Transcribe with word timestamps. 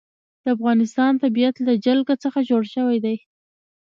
د 0.43 0.45
افغانستان 0.55 1.11
طبیعت 1.23 1.55
له 1.67 1.73
جلګه 1.85 2.15
څخه 2.23 2.39
جوړ 2.49 2.63
شوی 2.73 2.97
دی. 3.05 3.15